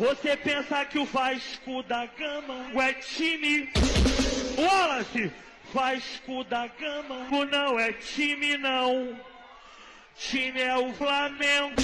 [0.00, 3.68] Você pensa que o Vasco da Gama é time?
[4.56, 5.30] Wallace,
[5.74, 9.14] Vasco da Gama não é time não.
[10.16, 11.76] Time é o Flamengo.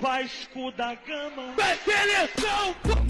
[0.00, 3.07] Vasco da Gama é seleção.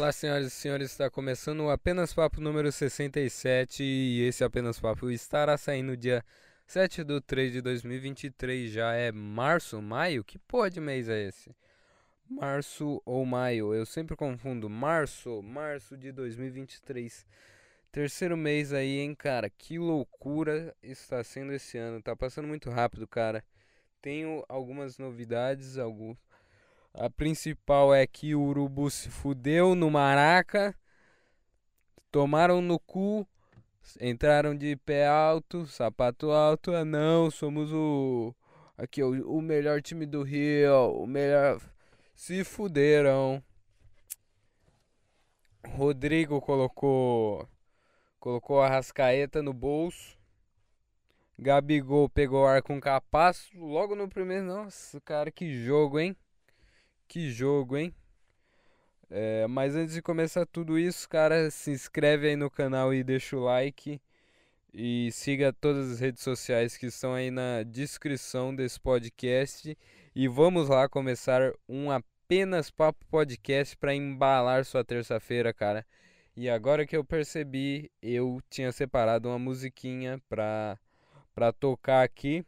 [0.00, 5.10] Olá, senhoras e senhores, está começando o Apenas Papo número 67 e esse Apenas Papo
[5.10, 6.24] estará saindo dia
[6.66, 10.24] 7 de 3 de 2023, já é março, maio?
[10.24, 11.54] Que porra de mês é esse?
[12.26, 17.26] Março ou maio, eu sempre confundo, março, março de 2023.
[17.92, 23.06] Terceiro mês aí, hein, cara, que loucura está sendo esse ano, tá passando muito rápido,
[23.06, 23.44] cara.
[24.00, 26.16] Tenho algumas novidades, algum
[26.94, 30.74] a principal é que o urubu se fudeu no Maraca.
[32.10, 33.26] Tomaram no cu.
[34.00, 36.74] Entraram de pé alto, sapato alto.
[36.74, 38.34] Ah, não, somos o.
[38.76, 40.92] Aqui, o, o melhor time do Rio.
[40.92, 41.60] O melhor.
[42.14, 43.42] Se fuderam.
[45.66, 47.48] Rodrigo colocou.
[48.18, 50.18] Colocou a rascaeta no bolso.
[51.38, 54.44] Gabigol pegou ar com capaz logo no primeiro.
[54.44, 56.14] Nossa, cara, que jogo, hein?
[57.10, 57.92] Que jogo, hein?
[59.10, 63.36] É, mas antes de começar tudo isso, cara, se inscreve aí no canal e deixa
[63.36, 64.00] o like.
[64.72, 69.76] E siga todas as redes sociais que estão aí na descrição desse podcast.
[70.14, 75.84] E vamos lá começar um apenas papo podcast para embalar sua terça-feira, cara.
[76.36, 80.78] E agora que eu percebi, eu tinha separado uma musiquinha pra,
[81.34, 82.46] pra tocar aqui.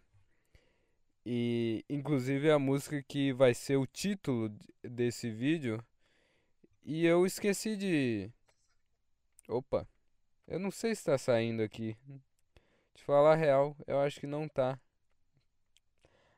[1.25, 4.51] E inclusive a música que vai ser o título
[4.83, 5.85] desse vídeo.
[6.85, 8.31] E eu esqueci de.
[9.49, 9.87] Opa!
[10.47, 11.97] Eu não sei se tá saindo aqui.
[12.95, 14.79] De falar a real, eu acho que não tá.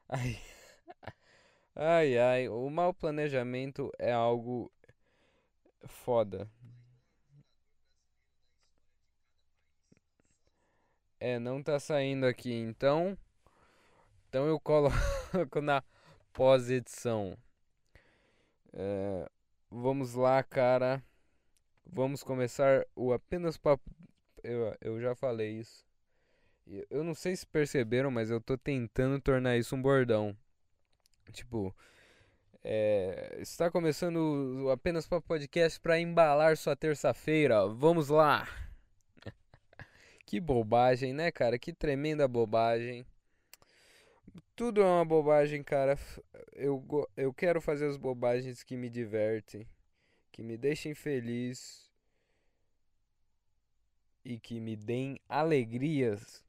[0.09, 0.39] Ai.
[1.77, 4.71] Ai ai, o mau planejamento é algo
[5.87, 6.49] foda.
[11.19, 13.19] É, não tá saindo aqui, então
[14.35, 14.97] então eu coloco
[15.63, 15.81] na
[16.33, 17.39] pós-edição.
[18.73, 19.31] É,
[19.71, 21.01] vamos lá, cara.
[21.87, 23.89] Vamos começar o apenas papo.
[24.43, 25.87] Eu, eu já falei isso.
[26.91, 30.37] Eu não sei se perceberam, mas eu tô tentando tornar isso um bordão.
[31.31, 31.73] Tipo,
[32.65, 37.69] é, está começando o apenas para podcast para embalar sua terça-feira.
[37.69, 38.49] Vamos lá.
[40.27, 41.57] que bobagem, né, cara?
[41.57, 43.07] Que tremenda bobagem.
[44.57, 45.99] Tudo é uma bobagem, cara.
[46.53, 46.85] Eu,
[47.17, 49.67] eu quero fazer as bobagens que me divertem,
[50.33, 51.91] que me deixem feliz
[54.25, 56.45] e que me deem alegrias.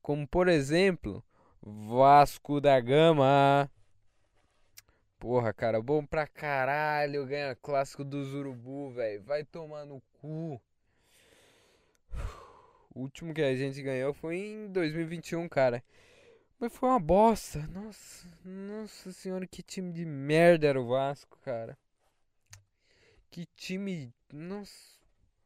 [0.00, 1.22] Como, por exemplo,
[1.62, 3.70] Vasco da Gama.
[5.18, 9.22] Porra, cara, bom pra caralho ganhar clássico do Urubu, velho.
[9.24, 10.60] Vai tomar no cu.
[12.94, 15.82] O último que a gente ganhou foi em 2021, cara.
[16.60, 17.64] Mas foi uma bosta.
[17.68, 21.78] Nossa, nossa senhora, que time de merda era o Vasco, cara.
[23.30, 24.12] Que time.
[24.32, 24.98] Nossa,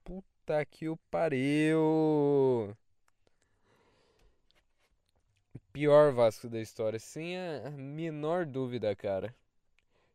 [0.03, 2.75] puta que o pariu.
[5.71, 9.35] Pior Vasco da história, sem a menor dúvida, cara.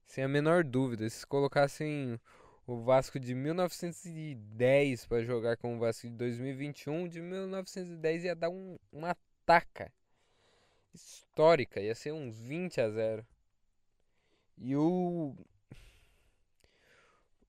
[0.07, 1.07] Sem a menor dúvida.
[1.09, 2.19] Se colocassem
[2.65, 8.49] o Vasco de 1910 para jogar com o Vasco de 2021, de 1910 ia dar
[8.49, 9.15] um, uma
[9.45, 9.91] taca
[11.01, 13.25] histórica, ia ser uns 20 a 0.
[14.57, 15.35] E o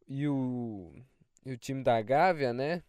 [0.06, 0.92] e o
[1.44, 2.82] e o time da Gávea, né,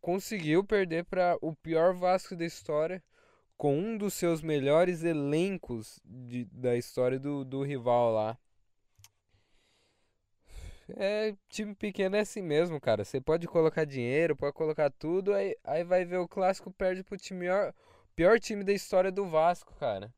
[0.00, 3.02] conseguiu perder para o pior Vasco da história
[3.56, 8.38] com um dos seus melhores elencos de, da história do, do rival lá.
[10.96, 13.04] É, time pequeno é assim mesmo, cara.
[13.04, 17.16] Você pode colocar dinheiro, pode colocar tudo, aí, aí vai ver o clássico perde pro
[17.16, 17.48] time
[18.16, 20.10] Pior time da história do Vasco, cara.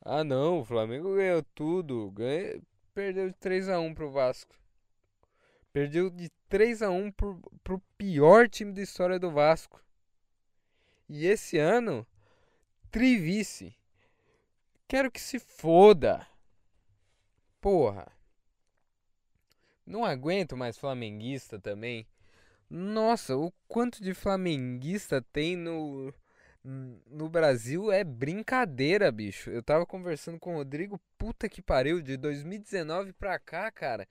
[0.00, 2.10] Ah não, o Flamengo ganhou tudo.
[2.10, 2.62] Ganhou,
[2.94, 4.56] perdeu de 3x1 pro Vasco.
[5.74, 9.84] Perdeu de 3x1 pro, pro pior time da história do Vasco.
[11.06, 12.06] E esse ano,
[12.90, 13.76] trivice.
[14.88, 16.26] Quero que se foda.
[17.60, 18.10] Porra.
[19.84, 22.06] Não aguento mais flamenguista também.
[22.68, 26.12] Nossa, o quanto de flamenguista tem no,
[27.06, 29.50] no Brasil é brincadeira, bicho.
[29.50, 34.08] Eu tava conversando com o Rodrigo, puta que pariu, de 2019 pra cá, cara.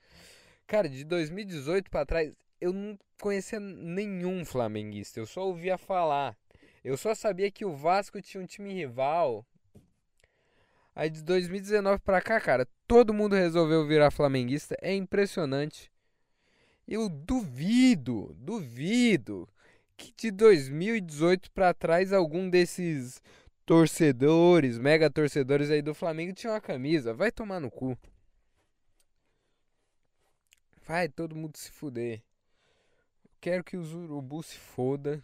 [0.65, 6.35] Cara, de 2018 pra trás, eu não conhecia nenhum flamenguista, eu só ouvia falar.
[6.83, 9.45] Eu só sabia que o Vasco tinha um time rival.
[10.95, 14.77] Aí de 2019 pra cá, cara, todo mundo resolveu virar flamenguista.
[14.81, 15.91] É impressionante.
[16.87, 19.49] Eu duvido, duvido
[19.97, 23.21] que de 2018 para trás algum desses
[23.65, 27.13] torcedores, mega torcedores aí do Flamengo tinha uma camisa.
[27.13, 27.97] Vai tomar no cu.
[30.85, 32.21] Vai todo mundo se fuder.
[33.41, 35.23] Quero que os urubu se foda.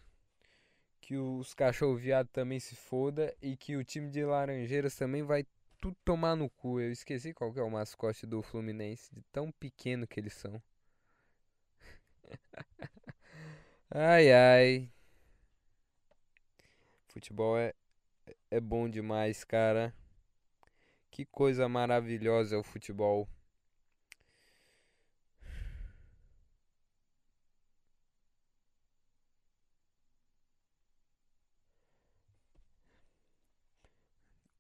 [1.00, 3.36] Que os cachorro viado também se foda.
[3.42, 5.46] E que o time de Laranjeiras também vai
[5.80, 6.80] tudo tomar no cu.
[6.80, 9.14] Eu esqueci qual é o mascote do Fluminense.
[9.14, 10.62] De tão pequeno que eles são.
[13.92, 14.92] Ai ai.
[17.10, 17.76] Futebol é,
[18.52, 19.94] é bom demais, cara.
[21.12, 23.30] Que coisa maravilhosa é o futebol.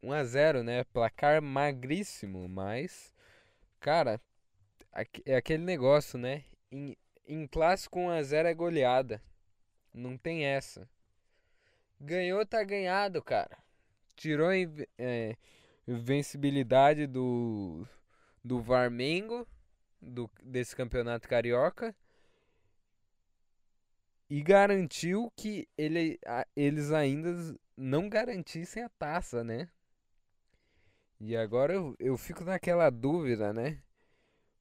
[0.04, 0.84] Um a 0, né?
[0.84, 3.14] Placar magríssimo, mas
[3.80, 4.22] cara,
[5.26, 6.44] é aquele negócio, né?
[7.28, 9.22] Em clássico 1 a 0 é goleada.
[9.94, 10.88] Não tem essa.
[12.00, 13.58] Ganhou, tá ganhado, cara.
[14.16, 14.56] Tirou a
[14.98, 15.36] é,
[15.88, 17.88] invencibilidade do,
[18.44, 19.48] do Varmengo,
[20.02, 21.96] do, desse campeonato carioca.
[24.30, 29.70] E garantiu que ele, a, eles ainda não garantissem a taça, né?
[31.20, 33.82] E agora eu, eu fico naquela dúvida, né?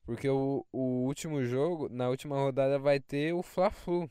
[0.04, 4.10] Porque o, o último jogo, na última rodada, vai ter o Fla-Flu.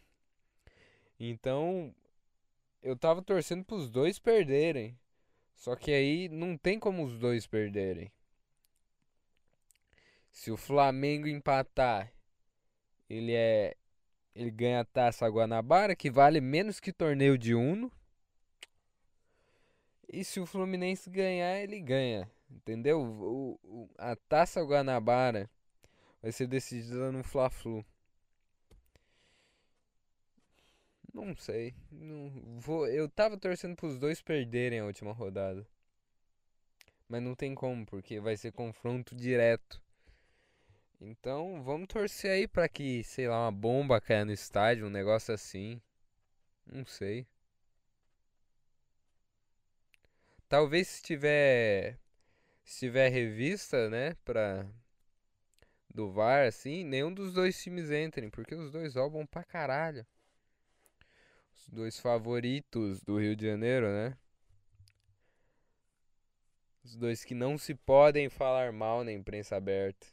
[1.19, 1.93] Então,
[2.81, 4.97] eu tava torcendo pros dois perderem.
[5.55, 8.11] Só que aí não tem como os dois perderem.
[10.31, 12.13] Se o Flamengo empatar,
[13.09, 13.75] ele é
[14.33, 17.91] ele ganha a Taça Guanabara, que vale menos que torneio de Uno.
[20.07, 22.31] E se o Fluminense ganhar, ele ganha.
[22.49, 23.01] Entendeu?
[23.01, 25.49] O, o, a Taça Guanabara
[26.21, 27.85] vai ser decidida no Fla-Flu.
[31.13, 31.75] Não sei.
[31.91, 35.65] Não vou, eu tava torcendo pros dois perderem a última rodada.
[37.07, 39.81] Mas não tem como, porque vai ser confronto direto.
[41.01, 45.33] Então, vamos torcer aí para que, sei lá, uma bomba caia no estádio, um negócio
[45.33, 45.81] assim.
[46.65, 47.25] Não sei.
[50.47, 51.97] Talvez se tiver
[52.63, 54.65] se tiver revista, né, pra
[55.93, 60.05] do VAR assim, nenhum dos dois times entrem, porque os dois roubam pra caralho
[61.59, 64.17] os dois favoritos do Rio de Janeiro, né?
[66.83, 70.07] Os dois que não se podem falar mal na imprensa aberta.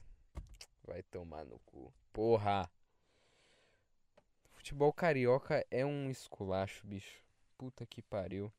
[0.85, 1.93] Vai tomar no cu.
[2.13, 2.69] Porra!
[4.51, 7.23] Futebol carioca é um esculacho, bicho.
[7.57, 8.53] Puta que pariu.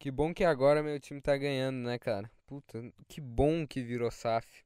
[0.00, 2.30] Que bom que agora meu time tá ganhando, né, cara?
[2.46, 4.64] Puta, que bom que virou SAF.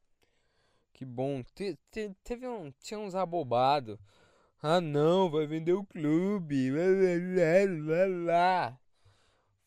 [0.93, 1.43] Que bom.
[1.43, 2.73] Te, te, teve um.
[2.81, 3.99] Tinha uns abobados.
[4.63, 6.71] Ah não, vai vender o clube.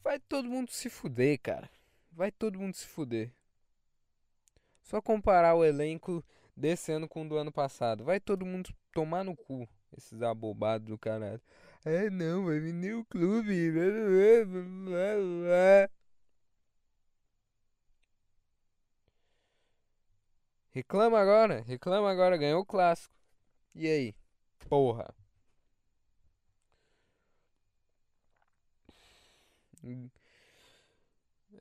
[0.01, 1.69] Vai todo mundo se fuder, cara.
[2.13, 3.29] Vai todo mundo se fuder.
[4.81, 6.23] Só comparar o elenco
[6.55, 8.05] desse ano com o do ano passado.
[8.05, 9.67] Vai todo mundo tomar no cu.
[9.97, 11.41] Esses abobados do caralho.
[11.89, 13.71] É não, vai vender o clube.
[20.71, 23.15] Reclama agora, reclama agora, ganhou o clássico.
[23.75, 24.15] E aí?
[24.69, 25.13] Porra.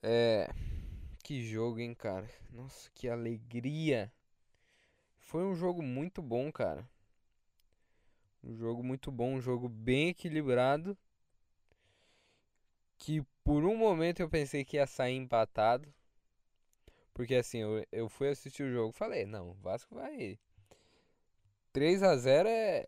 [0.03, 0.49] É.
[1.23, 2.29] Que jogo, hein, cara?
[2.51, 4.13] Nossa, que alegria.
[5.19, 6.89] Foi um jogo muito bom, cara.
[8.47, 10.97] Um jogo muito bom, um jogo bem equilibrado.
[12.97, 15.93] Que por um momento eu pensei que ia sair empatado.
[17.13, 20.39] Porque assim, eu, eu fui assistir o jogo falei, não, o Vasco vai.
[21.73, 22.87] 3 a 0 é,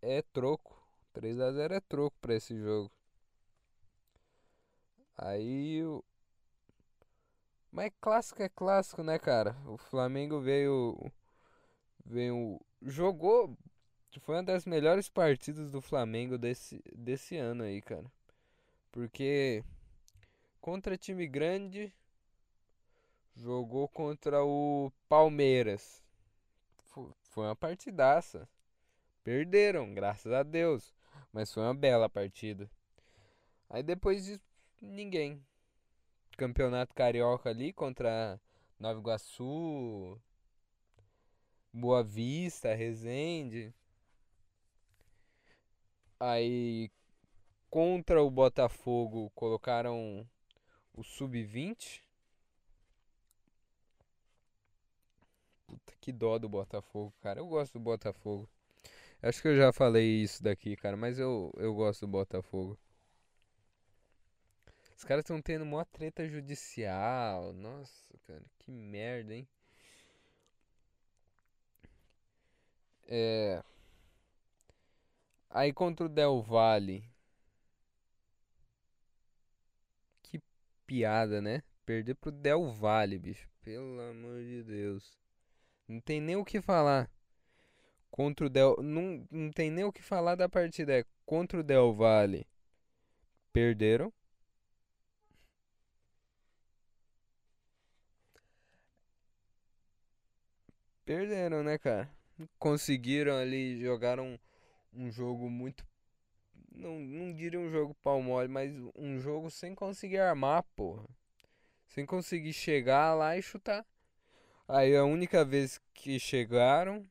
[0.00, 0.82] é troco.
[1.12, 2.90] 3 a 0 é troco pra esse jogo.
[5.18, 6.02] Aí o.
[7.70, 9.56] Mas clássico é clássico, né, cara?
[9.66, 10.98] O Flamengo veio.
[12.04, 12.60] Veio.
[12.82, 13.56] Jogou.
[14.20, 18.10] Foi uma das melhores partidas do Flamengo desse, desse ano aí, cara.
[18.90, 19.62] Porque.
[20.60, 21.94] Contra time grande
[23.36, 26.02] jogou contra o Palmeiras.
[27.30, 28.48] Foi uma partidaça.
[29.22, 30.94] Perderam, graças a Deus.
[31.32, 32.70] Mas foi uma bela partida.
[33.68, 34.40] Aí depois de
[34.80, 35.44] ninguém.
[36.36, 38.40] Campeonato Carioca ali contra
[38.78, 40.20] Nova Iguaçu,
[41.72, 43.74] Boa Vista, Resende.
[46.20, 46.90] Aí
[47.70, 50.26] contra o Botafogo colocaram
[50.94, 52.02] o sub-20.
[55.66, 57.40] Puta que dó do Botafogo, cara.
[57.40, 58.48] Eu gosto do Botafogo.
[59.22, 62.78] Acho que eu já falei isso daqui, cara, mas eu, eu gosto do Botafogo.
[64.96, 67.52] Os caras estão tendo uma treta judicial.
[67.52, 69.46] Nossa, cara, que merda, hein?
[73.08, 73.62] É.
[75.56, 77.02] Aí contra o Del Valle.
[80.22, 80.38] Que
[80.86, 81.62] piada, né?
[81.86, 83.48] Perder pro Del Valle, bicho.
[83.62, 85.18] Pelo amor de Deus.
[85.88, 87.10] Não tem nem o que falar.
[88.10, 88.76] Contra o Del.
[88.82, 90.92] Não, não tem nem o que falar da partida.
[90.98, 92.46] É contra o Del Valle.
[93.50, 94.12] Perderam.
[101.06, 102.10] Perderam, né, cara?
[102.58, 104.38] Conseguiram ali, jogaram
[104.96, 105.86] um jogo muito.
[106.74, 111.04] Não, não diria um jogo pau mole, mas um jogo sem conseguir armar, porra.
[111.86, 113.84] Sem conseguir chegar lá e chutar.
[114.68, 117.06] Aí a única vez que chegaram.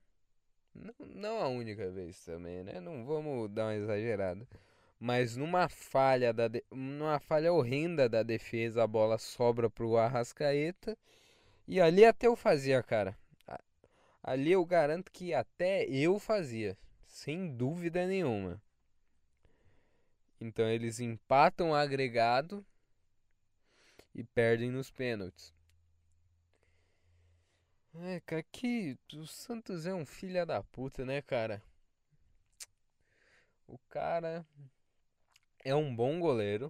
[0.74, 2.80] Não, não a única vez também, né?
[2.82, 4.46] Não vamos dar uma exagerada.
[5.00, 6.64] Mas numa falha da de...
[6.72, 10.98] numa falha horrenda da defesa, a bola sobra pro Arrascaeta.
[11.68, 13.18] E ali até eu fazia, cara.
[14.26, 16.76] Ali eu garanto que até eu fazia,
[17.16, 18.62] sem dúvida nenhuma.
[20.40, 22.64] Então eles empatam o agregado
[24.14, 25.56] e perdem nos pênaltis.
[27.94, 31.64] É, cara, que o Santos é um filho da puta, né, cara?
[33.66, 34.46] O cara
[35.64, 36.68] é um bom goleiro.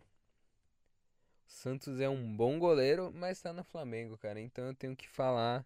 [1.48, 4.40] O Santos é um bom goleiro, mas tá no Flamengo, cara.
[4.40, 5.66] Então eu tenho que falar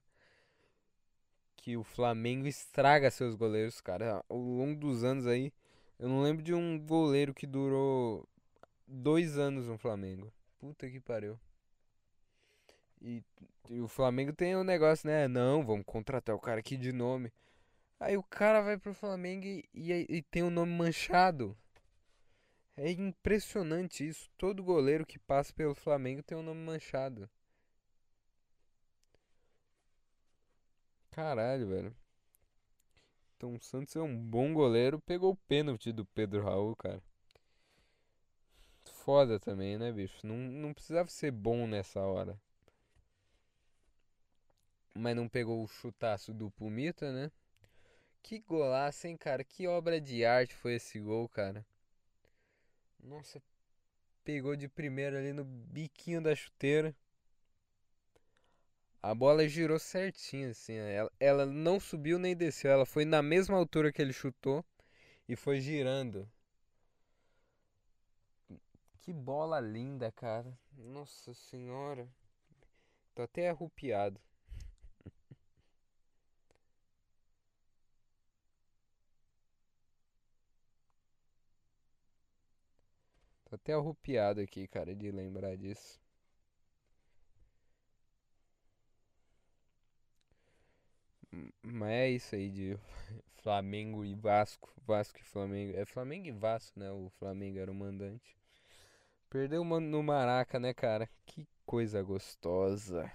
[1.69, 4.25] que o Flamengo estraga seus goleiros, cara.
[4.27, 5.53] Ao longo dos anos aí,
[5.99, 8.27] eu não lembro de um goleiro que durou
[8.87, 10.33] dois anos no Flamengo.
[10.57, 11.39] Puta que pariu.
[12.99, 13.23] E,
[13.69, 15.27] e o Flamengo tem um negócio, né?
[15.27, 17.31] Não, vamos contratar o cara aqui de nome.
[17.99, 21.55] Aí o cara vai pro Flamengo e, e, e tem o um nome manchado.
[22.75, 24.27] É impressionante isso.
[24.39, 27.29] Todo goleiro que passa pelo Flamengo tem um nome manchado.
[31.19, 31.95] Caralho, velho.
[33.35, 35.01] Então o Santos é um bom goleiro.
[35.01, 37.03] Pegou o pênalti do Pedro Raul, cara.
[38.85, 40.25] Foda também, né, bicho?
[40.25, 42.39] Não, não precisava ser bom nessa hora.
[44.95, 47.29] Mas não pegou o chutaço do Pumita, né?
[48.23, 49.43] Que golaço, hein, cara?
[49.43, 51.65] Que obra de arte foi esse gol, cara.
[53.03, 53.43] Nossa,
[54.23, 56.95] pegou de primeira ali no biquinho da chuteira.
[59.01, 60.73] A bola girou certinho, assim.
[60.75, 62.71] Ela, ela não subiu nem desceu.
[62.71, 64.63] Ela foi na mesma altura que ele chutou
[65.27, 66.29] e foi girando.
[69.01, 70.57] Que bola linda, cara.
[70.77, 72.07] Nossa senhora.
[73.15, 74.19] Tô até arrupiado.
[83.45, 85.99] Tô até arrupiado aqui, cara, de lembrar disso.
[91.63, 92.77] Mas é isso aí de
[93.41, 94.69] Flamengo e Vasco.
[94.85, 95.77] Vasco e Flamengo.
[95.77, 96.91] É Flamengo e Vasco, né?
[96.91, 98.37] O Flamengo era o mandante.
[99.29, 101.09] Perdeu no Maraca, né, cara?
[101.25, 103.11] Que coisa gostosa.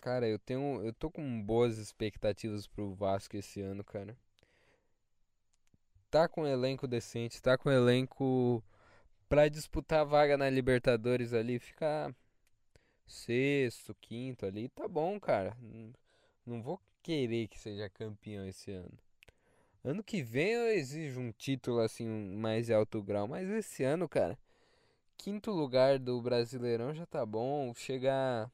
[0.00, 0.82] Cara, eu tenho.
[0.84, 4.14] Eu tô com boas expectativas pro Vasco esse ano, cara.
[6.10, 8.62] Tá com um elenco decente, tá com um elenco
[9.30, 12.12] para disputar a vaga na Libertadores ali, ficar
[13.06, 15.56] sexto, quinto ali, tá bom, cara.
[16.44, 18.98] Não vou querer que seja campeão esse ano.
[19.84, 24.08] Ano que vem eu exijo um título assim mais de alto grau, mas esse ano,
[24.08, 24.36] cara,
[25.16, 27.72] quinto lugar do Brasileirão já tá bom.
[27.72, 28.50] Chegar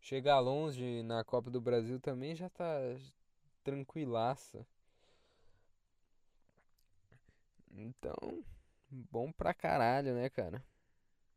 [0.00, 2.80] chegar longe na Copa do Brasil também já tá
[3.62, 4.66] tranquilaça.
[7.76, 8.44] Então,
[9.10, 10.62] Bom pra caralho, né, cara?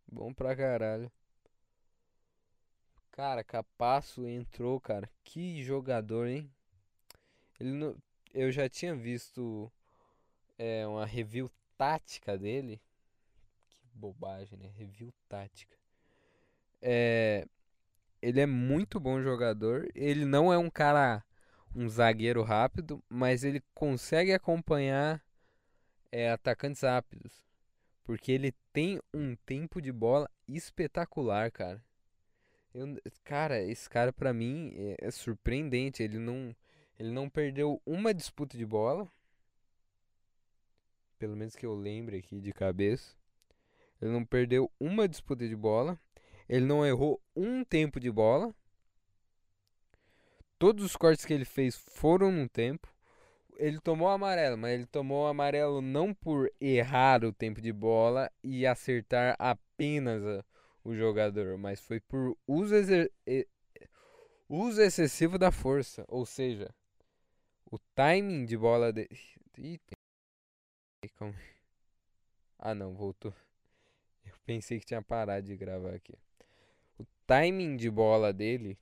[0.07, 1.11] Bom pra caralho.
[3.11, 5.09] Cara, Capasso entrou, cara.
[5.23, 6.51] Que jogador, hein?
[7.59, 7.97] Ele não...
[8.31, 9.71] Eu já tinha visto
[10.59, 12.79] é, uma review tática dele.
[13.67, 14.71] Que bobagem, né?
[14.77, 15.75] Review tática.
[16.79, 17.47] É...
[18.21, 19.89] Ele é muito bom jogador.
[19.95, 21.23] Ele não é um cara,
[21.75, 25.23] um zagueiro rápido, mas ele consegue acompanhar
[26.11, 27.46] é atacantes rápidos.
[28.07, 31.83] Porque ele tem um tempo de bola espetacular, cara.
[32.73, 36.01] Eu, cara, esse cara pra mim é, é surpreendente.
[36.01, 36.55] Ele não,
[36.97, 39.05] ele não perdeu uma disputa de bola.
[41.19, 43.13] Pelo menos que eu lembre aqui de cabeça.
[44.01, 45.99] Ele não perdeu uma disputa de bola.
[46.47, 48.55] Ele não errou um tempo de bola.
[50.57, 52.87] Todos os cortes que ele fez foram no tempo.
[53.57, 58.67] Ele tomou amarelo, mas ele tomou amarelo não por errar o tempo de bola e
[58.67, 60.45] acertar apenas a,
[60.83, 62.75] o jogador, mas foi por uso,
[64.47, 66.05] uso excessivo da força.
[66.07, 66.69] Ou seja,
[67.65, 69.09] o timing de bola dele.
[72.59, 73.33] Ah não, voltou.
[74.23, 76.13] Eu pensei que tinha parado de gravar aqui.
[76.99, 78.77] O timing de bola dele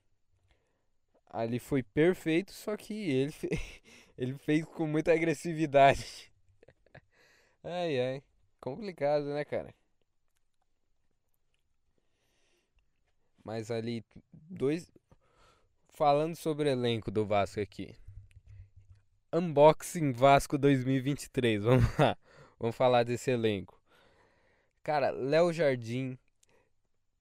[1.29, 3.33] ali foi perfeito, só que ele.
[4.17, 6.31] ele fez com muita agressividade.
[7.63, 8.23] Ai ai,
[8.61, 9.73] complicado, né, cara?
[13.43, 14.03] Mas ali
[14.33, 14.91] dois
[15.89, 17.95] falando sobre o elenco do Vasco aqui.
[19.33, 21.63] Unboxing Vasco 2023.
[21.65, 22.17] Vamos lá.
[22.59, 23.81] Vamos falar desse elenco.
[24.83, 26.17] Cara, Léo Jardim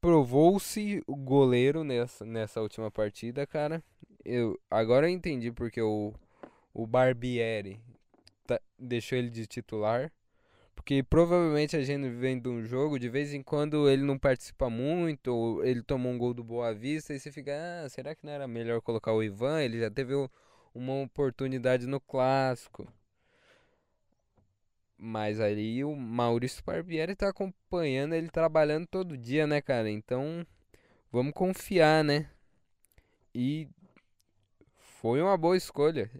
[0.00, 3.82] provou-se o goleiro nessa, nessa última partida, cara.
[4.24, 6.14] Eu, agora eu entendi porque o,
[6.74, 7.80] o Barbieri
[8.46, 10.12] tá, deixou ele de titular.
[10.74, 14.68] Porque provavelmente a gente vem de um jogo, de vez em quando ele não participa
[14.68, 17.52] muito, ou ele tomou um gol do Boa Vista e você fica,
[17.84, 19.62] ah, será que não era melhor colocar o Ivan?
[19.62, 20.12] Ele já teve
[20.74, 22.86] uma oportunidade no clássico.
[24.98, 29.88] Mas aí o Maurício Barbieri tá acompanhando ele trabalhando todo dia, né, cara?
[29.90, 30.46] Então,
[31.10, 32.28] vamos confiar, né?
[33.34, 33.68] E
[35.00, 36.10] foi uma boa escolha.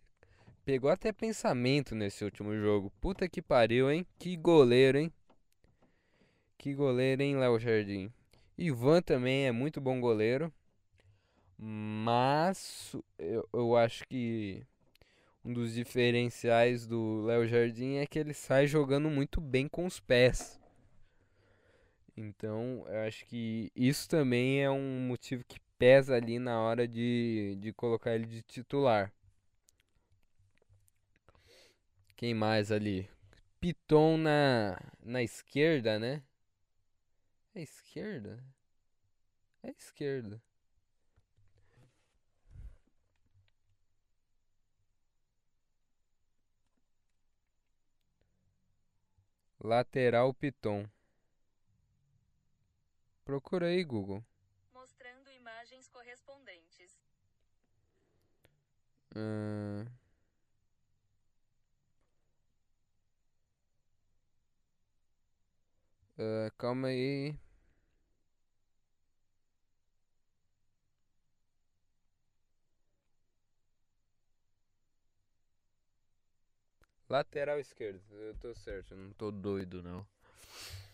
[0.65, 2.91] Pegou até pensamento nesse último jogo.
[3.01, 4.07] Puta que pariu, hein?
[4.19, 5.13] Que goleiro, hein?
[6.57, 8.11] Que goleiro, hein, Léo Jardim?
[8.57, 10.51] Ivan também é muito bom goleiro.
[11.59, 14.63] Mas eu, eu acho que
[15.45, 20.01] um dos diferenciais do Léo Jardim é que ele sai jogando muito bem com os
[20.01, 20.59] pés.
[22.17, 27.57] Então, eu acho que isso também é um motivo que pesa ali na hora de,
[27.61, 29.13] de colocar ele de titular.
[32.17, 33.11] Quem mais ali?
[33.61, 36.23] Piton na, na esquerda, né?
[37.55, 38.43] É esquerda?
[39.63, 40.41] É esquerda.
[49.61, 50.87] Lateral Piton.
[53.25, 54.23] Procura aí, Google.
[54.73, 57.01] Mostrando imagens correspondentes.
[59.17, 60.04] Hum...
[66.19, 67.35] Uh, calma aí.
[77.09, 80.07] Lateral esquerdo, eu tô certo, não tô doido não.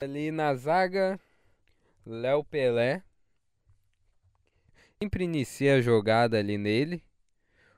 [0.01, 1.21] Ali na zaga,
[2.07, 3.03] Léo Pelé.
[5.03, 7.03] Sempre inicia a jogada ali nele.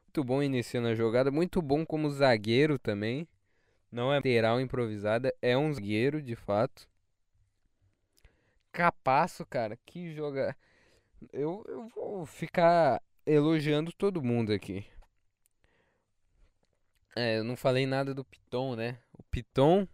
[0.04, 3.26] Muito bom iniciando a jogada, muito bom como zagueiro também.
[3.90, 6.88] Não é lateral improvisada, é um zagueiro de fato
[8.72, 9.78] capaço, cara.
[9.86, 10.56] Que joga.
[11.32, 14.84] Eu, eu vou ficar elogiando todo mundo aqui.
[17.14, 18.98] É, eu não falei nada do Piton, né?
[19.12, 19.86] O Piton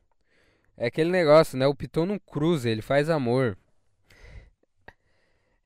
[0.77, 1.67] é aquele negócio, né?
[1.67, 3.59] O Piton não cruza, ele faz amor.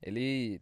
[0.03, 0.61] Ele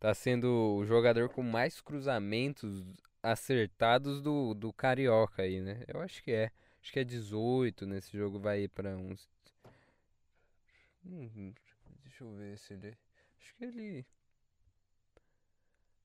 [0.00, 2.84] tá sendo o jogador com mais cruzamentos
[3.22, 5.84] acertados do, do Carioca aí, né?
[5.88, 6.50] Eu acho que é.
[6.82, 9.28] Acho que é 18 nesse jogo, vai pra uns.
[12.16, 12.96] Deixa eu ver se ele.
[13.38, 14.06] Acho que ele.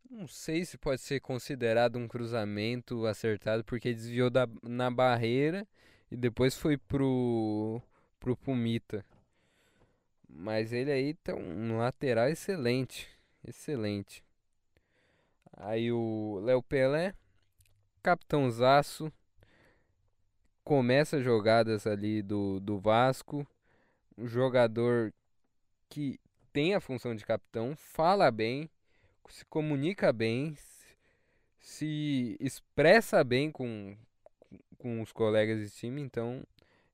[0.09, 5.65] Não sei se pode ser considerado um cruzamento acertado, porque desviou da, na barreira
[6.11, 7.81] e depois foi pro,
[8.19, 9.05] pro Pumita.
[10.27, 13.07] Mas ele aí tá um lateral excelente.
[13.47, 14.21] Excelente.
[15.53, 17.13] Aí o Léo Pelé,
[18.03, 19.09] capitão Zaço,
[20.61, 23.47] começa jogadas ali do, do Vasco.
[24.17, 25.13] Um jogador
[25.91, 26.17] que
[26.53, 28.69] tem a função de capitão, fala bem,
[29.29, 30.55] se comunica bem,
[31.59, 33.95] se expressa bem com,
[34.77, 36.43] com os colegas de time, então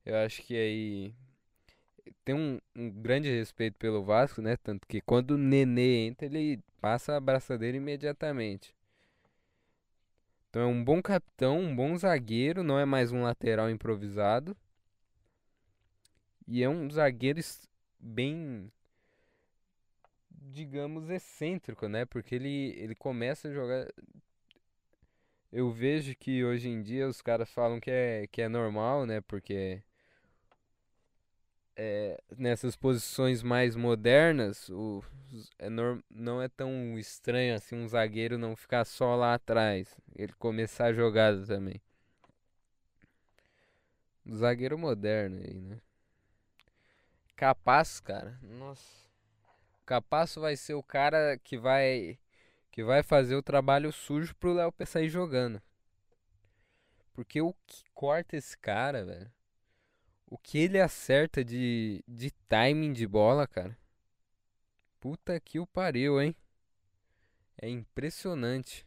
[0.04, 1.14] eu acho que aí
[2.24, 4.56] tem um, um grande respeito pelo Vasco, né?
[4.56, 8.74] Tanto que quando o Nenê entra, ele passa a abraçadeira imediatamente.
[10.48, 14.56] Então é um bom capitão, um bom zagueiro, não é mais um lateral improvisado.
[16.46, 17.40] E é um zagueiro
[18.00, 18.72] bem,
[20.52, 22.04] digamos, excêntrico, né?
[22.04, 23.86] Porque ele, ele começa a jogar.
[25.52, 29.20] Eu vejo que hoje em dia os caras falam que é, que é normal, né?
[29.20, 29.82] Porque
[31.76, 35.02] é, nessas posições mais modernas, o,
[35.58, 40.32] é norm, não é tão estranho assim um zagueiro não ficar só lá atrás, ele
[40.34, 41.80] começar a jogada também.
[44.30, 45.80] Zagueiro moderno aí, né?
[47.36, 48.38] Capaz, cara.
[48.42, 48.97] Nossa.
[49.88, 52.18] Capaz vai ser o cara que vai
[52.70, 55.62] que vai fazer o trabalho sujo pro Léo sair jogando.
[57.14, 59.32] Porque o que corta esse cara, velho?
[60.26, 63.74] O que ele acerta de, de timing de bola, cara.
[65.00, 66.36] Puta que o pariu, hein?
[67.56, 68.86] É impressionante.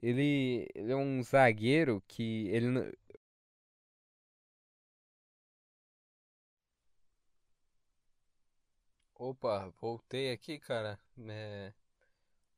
[0.00, 2.96] Ele, ele é um zagueiro que ele
[9.18, 10.98] Opa, voltei aqui, cara.
[11.28, 11.72] É,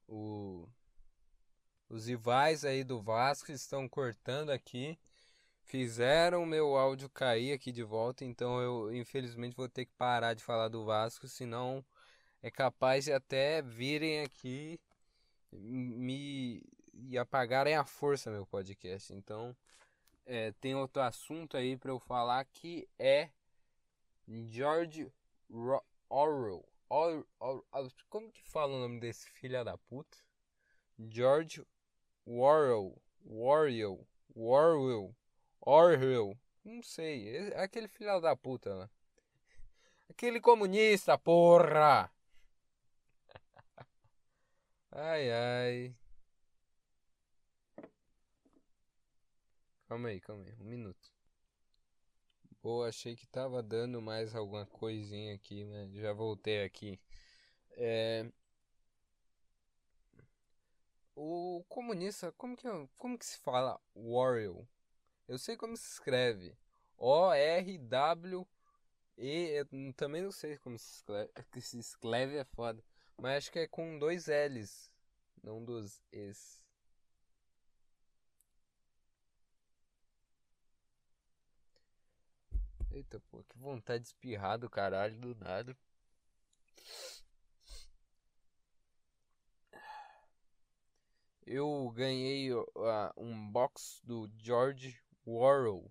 [0.07, 0.69] o,
[1.89, 4.99] os rivais aí do Vasco estão cortando aqui
[5.71, 10.43] fizeram meu áudio cair aqui de volta, então eu infelizmente vou ter que parar de
[10.43, 11.85] falar do Vasco, senão
[12.43, 14.81] é capaz de até virem aqui
[15.53, 16.61] me
[16.93, 19.15] e apagarem a força meu podcast.
[19.15, 19.57] Então,
[20.27, 23.31] é, tem outro assunto aí para eu falar que é
[24.49, 25.11] George
[26.11, 26.69] Orwell.
[26.91, 27.65] Or, Or,
[28.11, 30.19] como que fala o nome desse filho da puta?
[30.99, 31.65] George
[32.27, 33.01] Orwell.
[33.25, 34.07] Orwell.
[34.35, 35.15] Orwell.
[35.61, 36.37] Orwell.
[36.65, 37.29] Não sei.
[37.53, 38.91] É aquele filho da puta lá.
[40.09, 42.11] Aquele comunista, porra!
[44.93, 45.97] Ai, ai.
[49.89, 50.55] Calma aí, calma aí.
[50.61, 51.10] Um minuto.
[52.63, 55.89] Boa, achei que tava dando mais alguma coisinha aqui, né?
[55.95, 57.01] Já voltei aqui.
[57.73, 58.31] É...
[61.15, 64.67] O comunista, como que, como que se fala Warrior?
[65.27, 66.57] Eu sei como se escreve.
[66.99, 68.47] O-R-W-E.
[69.97, 71.31] Também não sei como se escreve.
[71.61, 72.85] Se escreve é foda.
[73.17, 74.93] Mas acho que é com dois L's.
[75.43, 76.60] Não dos Es.
[82.93, 85.77] Eita, pô, que vontade de espirrar do caralho do nada.
[91.47, 92.67] Eu ganhei uh,
[93.17, 95.91] um box do George Worrell,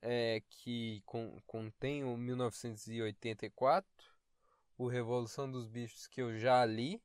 [0.00, 3.88] é, que con contém o 1984,
[4.78, 7.02] o Revolução dos Bichos que eu já li,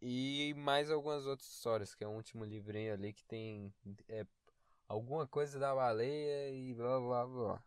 [0.00, 3.72] e mais algumas outras histórias, que é o último livrinho ali que tem
[4.08, 4.24] é,
[4.88, 7.62] alguma coisa da baleia e blá blá blá.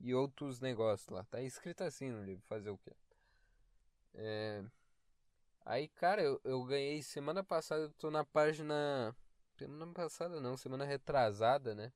[0.00, 1.24] E outros negócios lá.
[1.24, 2.92] Tá escrito assim no livro, fazer o quê?
[4.14, 4.64] É...
[5.64, 9.16] Aí, cara, eu, eu ganhei semana passada, eu tô na página
[9.56, 11.92] Semana passada não, semana retrasada, né?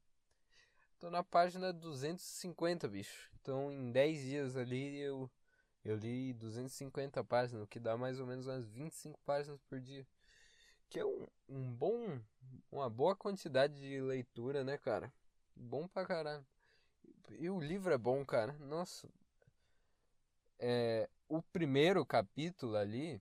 [0.96, 3.30] Tô na página 250, bicho.
[3.40, 5.28] Então em 10 dias ali eu,
[5.84, 10.06] eu li 250 páginas, o que dá mais ou menos umas 25 páginas por dia.
[10.88, 12.20] Que é um, um bom.
[12.70, 15.12] Uma boa quantidade de leitura, né, cara?
[15.54, 16.46] Bom pra caralho.
[17.38, 18.52] E o livro é bom, cara.
[18.60, 19.08] Nossa.
[20.58, 23.20] É, o primeiro capítulo ali.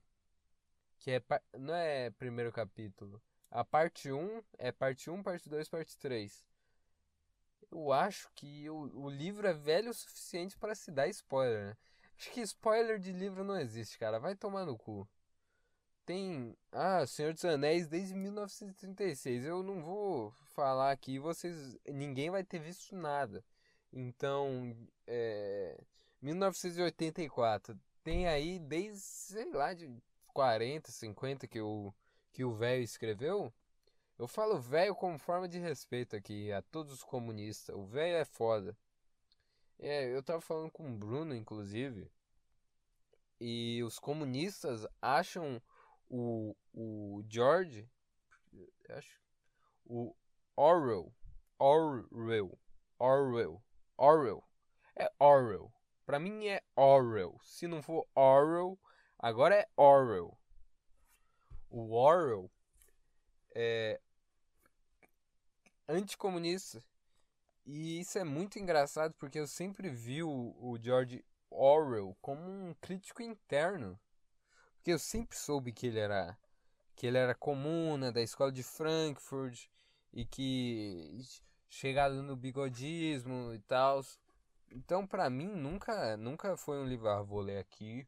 [0.99, 1.23] Que é.
[1.57, 3.21] Não é primeiro capítulo.
[3.49, 6.45] A parte 1 é parte 1, parte 2, parte 3.
[7.71, 11.77] Eu acho que o, o livro é velho o suficiente para se dar spoiler, né?
[12.17, 14.19] Acho que spoiler de livro não existe, cara.
[14.19, 15.07] Vai tomar no cu.
[16.07, 16.55] Tem.
[16.71, 19.43] Ah, Senhor dos Anéis desde 1936.
[19.43, 21.77] Eu não vou falar aqui, vocês.
[21.85, 23.43] Ninguém vai ter visto nada.
[23.91, 24.73] Então.
[25.05, 25.77] É.
[26.21, 27.77] 1984.
[28.05, 29.91] Tem aí desde, sei lá, de
[30.33, 31.93] 40, 50 que eu
[32.31, 33.51] que o velho escreveu,
[34.17, 37.75] eu falo velho como forma de respeito aqui a todos os comunistas.
[37.75, 38.77] O velho é foda.
[39.79, 42.09] É, eu tava falando com o Bruno, inclusive,
[43.41, 45.61] e os comunistas acham
[46.09, 47.89] o, o George,
[48.89, 49.19] acho,
[49.85, 50.15] o
[50.55, 51.13] Orwell,
[51.59, 52.57] Orwell,
[52.99, 53.63] Orwell,
[53.97, 54.43] Orwell,
[54.95, 55.71] é Orwell.
[56.05, 57.37] Pra mim é Orwell.
[57.43, 58.79] Se não for Orwell,
[59.19, 60.37] agora é Orwell
[61.69, 62.49] o Orwell
[63.53, 63.99] é
[65.87, 66.83] anticomunista.
[67.65, 72.73] E isso é muito engraçado porque eu sempre vi o, o George Orwell como um
[72.75, 73.99] crítico interno.
[74.87, 76.37] Porque eu sempre soube que ele era
[76.95, 79.65] que ele era comuna da escola de Frankfurt
[80.13, 81.19] e que
[81.67, 84.01] chegado no bigodismo e tal.
[84.71, 88.07] Então, pra mim, nunca, nunca foi um livro, ah, vou ler aqui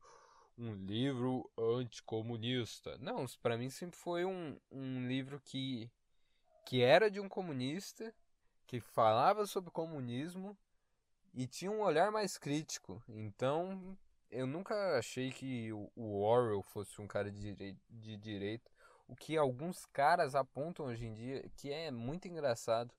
[0.57, 2.97] um livro anticomunista.
[2.99, 5.91] Não, pra mim sempre foi um, um livro que,
[6.65, 8.15] que era de um comunista,
[8.65, 10.57] que falava sobre comunismo
[11.33, 13.03] e tinha um olhar mais crítico.
[13.09, 13.97] Então,
[14.31, 18.71] eu nunca achei que o Orwell fosse um cara de, direi de direita.
[19.07, 22.93] O que alguns caras apontam hoje em dia, que é muito engraçado.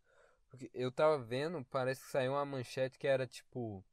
[0.48, 3.84] Porque eu tava vendo, parece que saiu uma manchete que era tipo.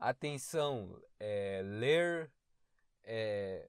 [0.00, 2.32] Atenção, é, ler
[3.04, 3.68] é,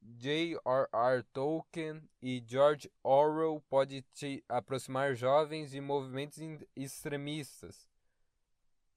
[0.00, 1.22] J.R.R.
[1.34, 6.38] Tolkien e George Orwell pode te aproximar jovens de movimentos
[6.74, 7.86] extremistas.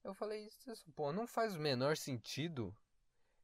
[0.03, 2.75] Eu falei, isso, pô, não faz o menor sentido.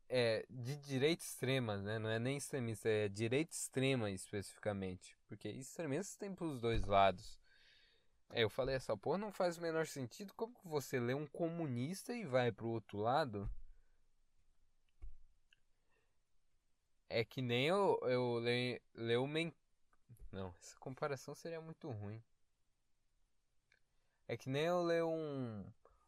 [0.09, 1.99] É de direita extrema, né?
[1.99, 5.17] Não é nem extremista, é direita extrema especificamente.
[5.27, 7.37] Porque extremistas tem pros dois lados.
[8.29, 10.33] Aí eu falei, essa porra não faz o menor sentido.
[10.33, 13.49] Como que você lê um comunista e vai pro outro lado?
[17.09, 19.53] É que nem eu, eu leio, leio Men...
[20.31, 22.21] Não, essa comparação seria muito ruim.
[24.27, 25.65] É que nem eu leio um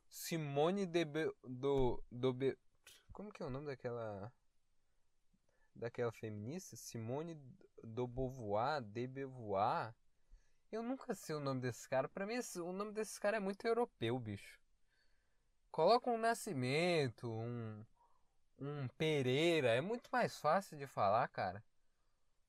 [0.09, 1.31] Simone de Be...
[1.43, 2.57] do do Be...
[3.13, 4.31] Como que é o nome daquela
[5.75, 6.75] daquela feminista?
[6.75, 7.39] Simone
[7.83, 9.93] do Beauvoir, de Beauvoir.
[10.71, 12.07] Eu nunca sei o nome desse cara.
[12.07, 14.59] Pra mim, o nome desse cara é muito europeu, bicho.
[15.71, 17.83] Coloca um Nascimento, um,
[18.59, 19.69] um Pereira.
[19.69, 21.63] É muito mais fácil de falar, cara.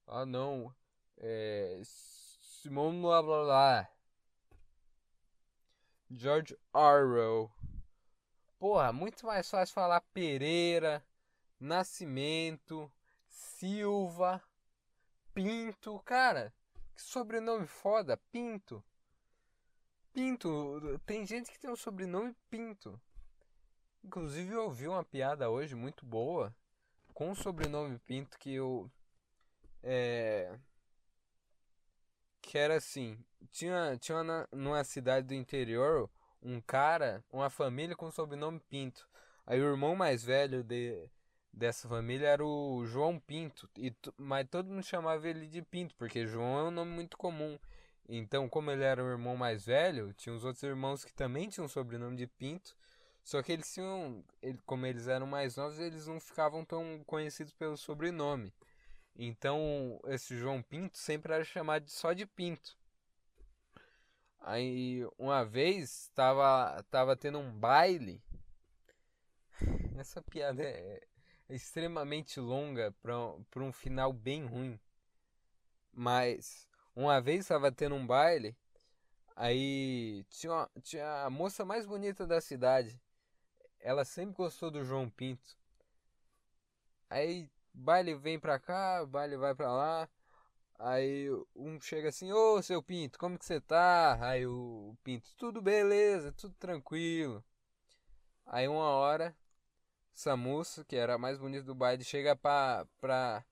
[0.07, 0.75] Ah, não.
[1.19, 1.81] É.
[1.85, 4.00] Simone blá blá blá.
[6.11, 7.51] George Orwell.
[8.59, 11.05] Porra, muito mais fácil falar Pereira,
[11.59, 12.91] Nascimento,
[13.29, 14.43] Silva,
[15.33, 16.01] Pinto.
[16.01, 16.53] Cara,
[16.95, 18.83] que sobrenome foda, Pinto.
[20.13, 23.01] Pinto, tem gente que tem o sobrenome Pinto.
[24.03, 26.55] Inclusive eu ouvi uma piada hoje muito boa
[27.15, 28.91] com o sobrenome Pinto que eu
[29.83, 30.59] é
[32.43, 33.19] que era assim,
[33.51, 36.11] tinha tinha na, numa cidade do interior
[36.43, 39.09] um cara, uma família com o sobrenome Pinto.
[39.47, 41.09] Aí o irmão mais velho de
[41.53, 46.27] dessa família era o João Pinto, e, mas todo mundo chamava ele de Pinto, porque
[46.27, 47.59] João é um nome muito comum.
[48.09, 51.67] Então, como ele era o irmão mais velho, tinha os outros irmãos que também tinham
[51.67, 52.77] o sobrenome de Pinto,
[53.23, 54.25] só que eles tinham,
[54.67, 58.53] como eles eram mais novos, eles não ficavam tão conhecidos pelo sobrenome.
[59.17, 62.77] Então, esse João Pinto sempre era chamado só de Pinto.
[64.41, 68.23] Aí, uma vez, estava tava tendo um baile.
[69.99, 71.07] Essa piada é,
[71.51, 74.81] extremamente longa para um final bem ruim.
[75.93, 78.57] Mas uma vez estava tendo um baile,
[79.37, 83.01] aí tinha, uma, tinha a moça mais bonita da cidade.
[83.79, 85.57] Ela sempre gostou do João Pinto.
[87.09, 90.09] Aí baile vem pra cá, baile vai pra lá.
[90.79, 94.19] Aí um chega assim, ô seu Pinto, como que você tá?
[94.27, 97.45] Aí o Pinto, tudo beleza, tudo tranquilo.
[98.47, 99.37] Aí uma hora
[100.37, 103.45] moça, que era a mais bonita do baile, chega pra, pra,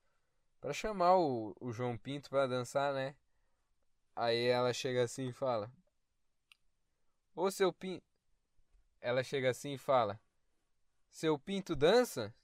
[0.60, 3.14] pra chamar o, o João Pinto pra dançar, né?
[4.14, 5.70] Aí ela chega assim e fala:
[7.34, 8.04] Ô seu Pinto.
[9.00, 10.20] Ela chega assim e fala:
[11.10, 12.34] Seu Pinto dança?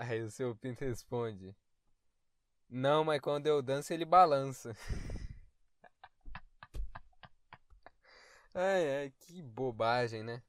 [0.00, 1.54] Aí o seu Pinto responde:
[2.70, 4.74] Não, mas quando eu danço ele balança.
[8.54, 10.42] ai, ai, que bobagem, né?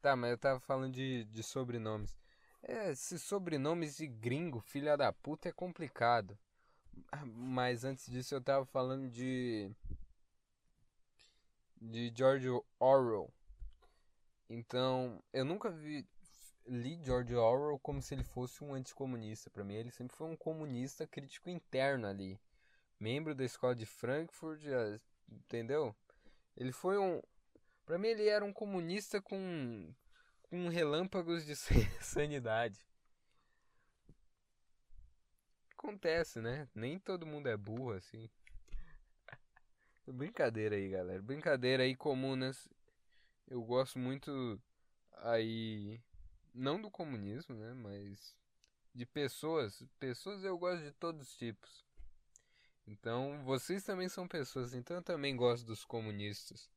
[0.00, 2.16] Tá, mas eu tava falando de, de sobrenomes.
[2.62, 6.38] É, esses sobrenomes de gringo, filha da puta, é complicado.
[7.26, 9.70] Mas antes disso eu tava falando de.
[11.78, 12.48] De George
[12.80, 13.30] Orwell.
[14.48, 16.08] Então, eu nunca vi,
[16.68, 19.50] li George Orwell como se ele fosse um anticomunista.
[19.50, 22.38] Para mim, ele sempre foi um comunista crítico interno ali.
[23.00, 24.62] Membro da escola de Frankfurt,
[25.28, 25.94] entendeu?
[26.56, 27.22] Ele foi um,
[27.86, 29.94] para mim ele era um comunista com
[30.42, 31.54] com relâmpagos de
[32.02, 32.84] sanidade.
[35.72, 36.68] Acontece, né?
[36.74, 38.28] Nem todo mundo é burro assim.
[40.06, 41.22] Brincadeira aí, galera.
[41.22, 42.50] Brincadeira aí comum, né?
[43.46, 44.60] Eu gosto muito
[45.18, 46.00] aí
[46.58, 48.34] não do comunismo, né, mas
[48.94, 49.82] de pessoas.
[49.98, 51.86] Pessoas eu gosto de todos os tipos.
[52.86, 56.70] Então, vocês também são pessoas, então eu também gosto dos comunistas.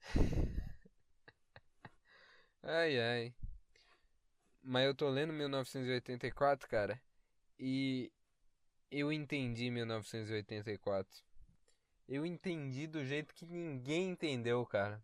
[2.62, 3.34] ai, ai.
[4.62, 7.00] Mas eu tô lendo 1984, cara,
[7.58, 8.12] e
[8.90, 11.24] eu entendi 1984.
[12.08, 15.02] eu entendi do jeito que ninguém entendeu, cara.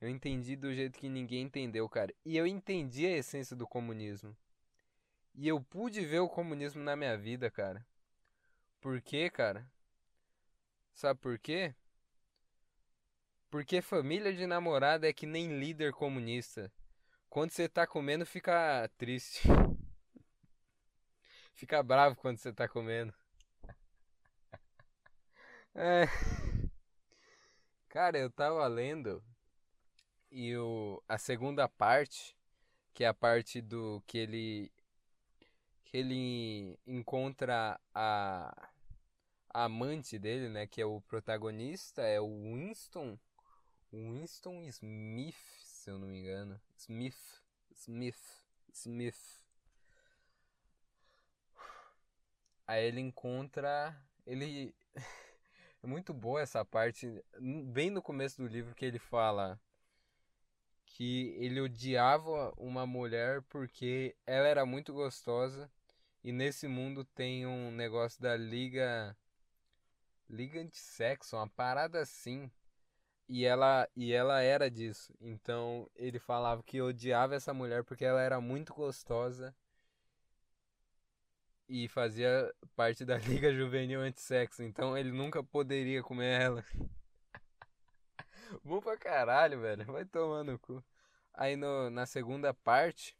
[0.00, 2.14] Eu entendi do jeito que ninguém entendeu, cara.
[2.24, 4.34] E eu entendi a essência do comunismo.
[5.34, 7.86] E eu pude ver o comunismo na minha vida, cara.
[8.80, 9.70] Por quê, cara?
[10.94, 11.74] Sabe por quê?
[13.50, 16.72] Porque família de namorada é que nem líder comunista.
[17.28, 19.48] Quando você tá comendo, fica triste.
[21.52, 23.12] fica bravo quando você tá comendo.
[25.72, 26.08] É.
[27.88, 29.22] Cara, eu tava lendo
[30.30, 32.36] e o, a segunda parte,
[32.94, 34.72] que é a parte do que ele
[35.84, 38.70] que ele encontra a,
[39.52, 43.18] a amante dele, né, que é o protagonista, é o Winston
[43.92, 46.60] Winston Smith, se eu não me engano.
[46.76, 47.42] Smith,
[47.74, 49.40] Smith, Smith.
[52.66, 54.72] Aí ele encontra, ele
[55.82, 57.20] é muito boa essa parte,
[57.72, 59.60] bem no começo do livro que ele fala
[60.90, 65.70] que ele odiava uma mulher porque ela era muito gostosa
[66.22, 69.16] e nesse mundo tem um negócio da liga
[70.28, 72.50] liga de sexo, uma parada assim.
[73.28, 75.14] E ela e ela era disso.
[75.20, 79.54] Então ele falava que odiava essa mulher porque ela era muito gostosa
[81.68, 84.62] e fazia parte da liga juvenil anti-sexo.
[84.62, 86.64] Então ele nunca poderia comer ela.
[88.64, 89.84] Bom pra caralho, velho.
[89.86, 90.82] Vai tomando cu.
[91.32, 93.16] Aí no, na segunda parte,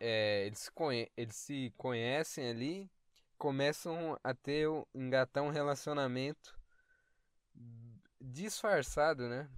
[0.00, 0.70] é, eles,
[1.16, 2.90] eles se conhecem ali,
[3.38, 6.58] começam a ter, engatar um relacionamento
[8.20, 9.48] disfarçado, né?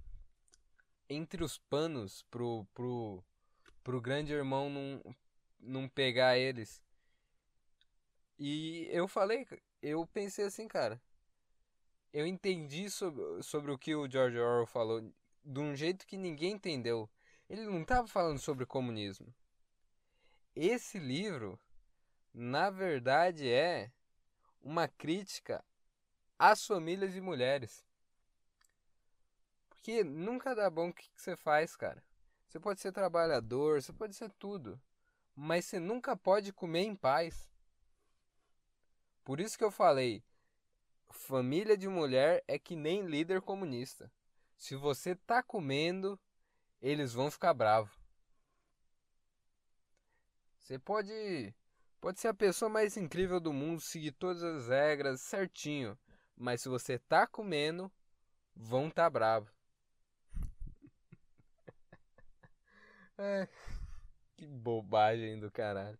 [1.09, 3.23] Entre os panos pro, pro,
[3.83, 5.15] pro grande irmão não,
[5.59, 6.81] não pegar eles.
[8.37, 9.47] E eu falei,
[9.81, 11.01] eu pensei assim, cara
[12.15, 15.01] eu entendi sobre, sobre o que o George Orwell falou
[15.43, 17.09] de um jeito que ninguém entendeu.
[17.49, 19.35] Ele não estava falando sobre comunismo.
[20.55, 21.59] Esse livro,
[22.33, 23.91] na verdade, é
[24.61, 25.61] uma crítica
[26.39, 27.85] às famílias de mulheres.
[29.67, 32.01] Porque nunca dá bom o que você faz, cara.
[32.47, 34.81] Você pode ser trabalhador, você pode ser tudo.
[35.35, 37.51] Mas você nunca pode comer em paz.
[39.25, 40.23] Por isso que eu falei,
[41.19, 44.11] família de mulher é que nem líder comunista.
[44.57, 46.19] Se você tá comendo,
[46.81, 47.93] eles vão ficar bravos.
[50.59, 51.53] Você pode
[51.99, 55.97] pode ser a pessoa mais incrível do mundo, seguir todas as regras certinho,
[56.37, 57.91] mas se você tá comendo,
[58.55, 59.51] vão tá bravo.
[63.17, 63.47] é,
[64.35, 65.97] que bobagem do caralho.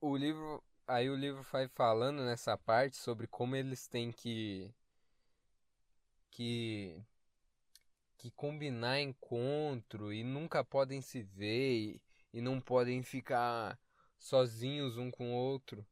[0.00, 4.74] O livro aí o livro vai falando nessa parte sobre como eles têm que
[6.30, 7.00] que
[8.18, 12.02] que combinar encontro e nunca podem se ver e,
[12.34, 13.78] e não podem ficar
[14.18, 15.86] sozinhos um com o outro,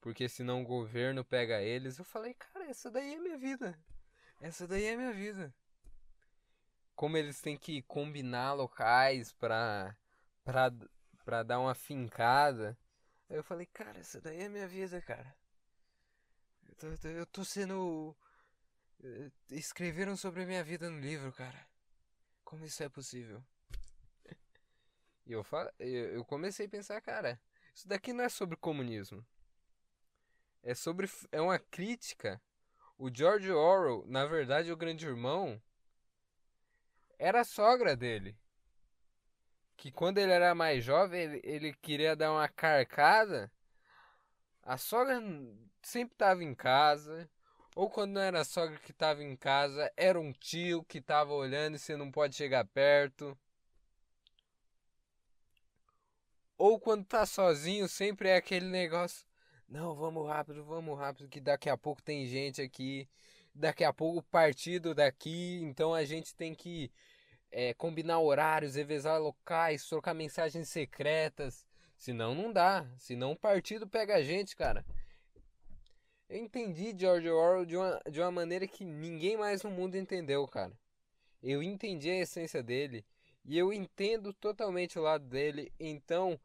[0.00, 1.98] porque senão o governo pega eles.
[1.98, 3.78] Eu falei, cara, essa daí é minha vida.
[4.40, 5.54] Essa daí é minha vida.
[6.96, 9.96] Como eles têm que combinar locais para
[10.42, 10.72] para
[11.24, 12.76] para dar uma fincada
[13.28, 15.36] Aí eu falei, cara, essa daí é minha vida, cara.
[16.66, 18.16] Eu tô, eu tô sendo.
[19.02, 21.68] Eh, escreveram sobre a minha vida no livro, cara.
[22.44, 23.44] Como isso é possível?
[25.26, 25.44] E eu,
[25.78, 27.38] eu comecei a pensar, cara,
[27.74, 29.22] isso daqui não é sobre comunismo.
[30.62, 31.06] É sobre.
[31.30, 32.40] É uma crítica.
[32.96, 35.62] O George Orwell, na verdade, o grande irmão,
[37.18, 38.38] era a sogra dele
[39.78, 43.50] que quando ele era mais jovem, ele, ele queria dar uma carcada.
[44.62, 45.22] A sogra
[45.80, 47.30] sempre estava em casa.
[47.76, 51.32] Ou quando não era a sogra que estava em casa, era um tio que estava
[51.32, 53.38] olhando e você não pode chegar perto.
[56.58, 59.24] Ou quando tá sozinho, sempre é aquele negócio.
[59.68, 63.08] Não, vamos rápido, vamos rápido, que daqui a pouco tem gente aqui.
[63.54, 66.90] Daqui a pouco partido daqui, então a gente tem que
[67.50, 71.66] é, combinar horários, revezar locais, trocar mensagens secretas.
[71.96, 72.86] Senão não dá.
[72.98, 74.84] Senão o partido pega a gente, cara.
[76.28, 80.46] Eu entendi George Orwell de uma, de uma maneira que ninguém mais no mundo entendeu,
[80.46, 80.72] cara.
[81.42, 83.04] Eu entendi a essência dele.
[83.44, 85.72] E eu entendo totalmente o lado dele.
[85.80, 86.38] Então,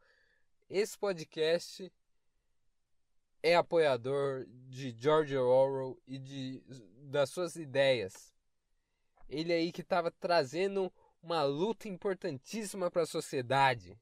[0.69, 1.91] esse podcast
[3.41, 6.63] é apoiador de George Orwell e de,
[7.03, 8.32] das suas ideias
[9.29, 13.97] ele aí que estava trazendo uma luta importantíssima para a sociedade,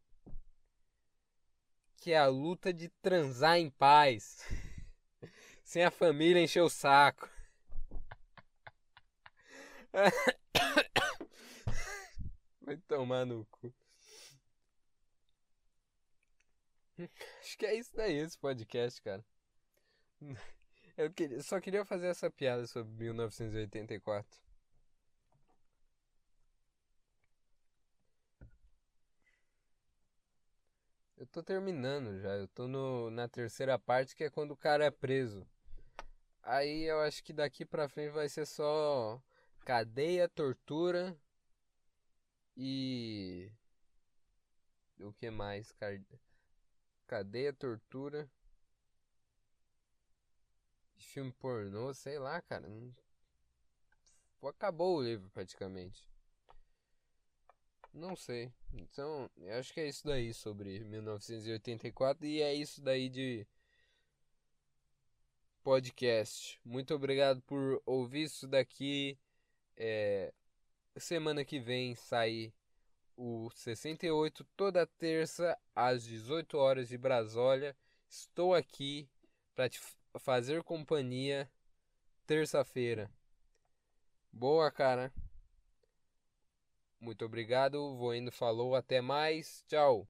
[1.97, 4.43] que é a luta de transar em paz.
[5.71, 7.29] sem a família encher o saco.
[12.61, 13.73] Vai tomar no cu.
[17.39, 19.23] Acho que é isso daí, esse podcast, cara.
[20.97, 24.41] Eu queria, só queria fazer essa piada sobre 1984.
[31.21, 34.85] Eu tô terminando já, eu tô no, na terceira parte que é quando o cara
[34.85, 35.47] é preso.
[36.41, 39.21] Aí eu acho que daqui pra frente vai ser só
[39.63, 41.15] cadeia, tortura
[42.57, 43.51] e.
[44.99, 45.71] O que mais?
[47.05, 48.27] Cadeia, tortura.
[50.97, 52.67] Filme pornô, sei lá, cara.
[54.41, 56.10] Acabou o livro praticamente.
[57.93, 58.51] Não sei.
[58.73, 63.45] Então, eu acho que é isso daí sobre 1984 e é isso daí de
[65.61, 66.59] podcast.
[66.63, 69.19] Muito obrigado por ouvir isso daqui.
[69.75, 70.33] É,
[70.97, 72.53] semana que vem sai
[73.15, 77.75] o 68 toda terça às 18 horas de Brasólia.
[78.09, 79.09] Estou aqui
[79.53, 79.79] para te
[80.17, 81.49] fazer companhia
[82.25, 83.11] terça-feira.
[84.31, 85.13] Boa, cara.
[87.01, 87.95] Muito obrigado.
[87.97, 89.63] Vou indo, falou, até mais.
[89.67, 90.07] Tchau.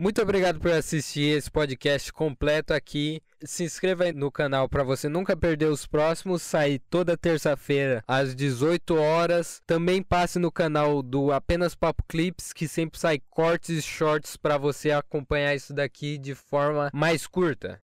[0.00, 3.20] Muito obrigado por assistir esse podcast completo aqui.
[3.42, 6.40] Se inscreva no canal para você nunca perder os próximos.
[6.40, 9.60] Sair toda terça-feira às 18 horas.
[9.66, 14.56] Também passe no canal do Apenas Papo Clips, que sempre sai cortes e shorts para
[14.56, 17.82] você acompanhar isso daqui de forma mais curta.